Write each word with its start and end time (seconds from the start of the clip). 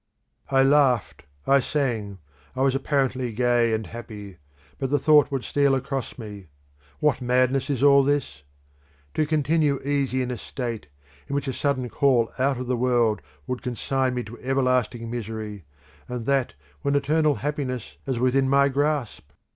"I 0.49 0.63
laughed, 0.63 1.25
I 1.45 1.59
sang, 1.59 2.17
I 2.55 2.61
was 2.63 2.73
apparently 2.73 3.31
gay 3.33 3.71
and 3.71 3.85
happy, 3.85 4.37
but 4.79 4.89
the 4.89 4.97
thought 4.97 5.29
would 5.29 5.43
steal 5.43 5.75
across 5.75 6.17
me, 6.17 6.47
What 6.99 7.21
madness 7.21 7.69
is 7.69 7.83
all 7.83 8.03
this: 8.03 8.41
to 9.13 9.27
continue 9.27 9.79
easy 9.83 10.23
in 10.23 10.31
a 10.31 10.39
state 10.39 10.87
in 11.27 11.35
which 11.35 11.47
a 11.47 11.53
sudden 11.53 11.87
call 11.87 12.31
out 12.39 12.57
of 12.57 12.65
the 12.65 12.75
world 12.77 13.21
would 13.45 13.61
consign 13.61 14.15
me 14.15 14.23
to 14.23 14.39
everlasting 14.39 15.07
misery, 15.11 15.65
and 16.07 16.25
that 16.25 16.55
when 16.81 16.95
eternal 16.95 17.35
happiness 17.35 17.97
is 18.07 18.17
within 18.17 18.49
my 18.49 18.69
grasp?" 18.69 19.29